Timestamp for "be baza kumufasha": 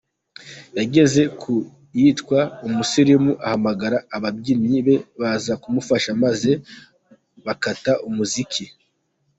4.85-6.09